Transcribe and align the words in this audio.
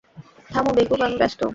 থাম 0.49 0.65
বেকুব, 0.75 0.99
আমি 1.03 1.15
ব্যস্ত। 1.17 1.41